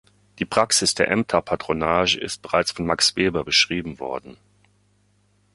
[0.39, 4.35] Die Praxis der Ämterpatronage ist bereits von Max Weber beschrieben worden.